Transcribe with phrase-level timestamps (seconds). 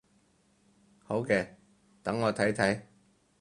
[1.03, 1.47] 好嘅，
[2.01, 2.81] 等我睇睇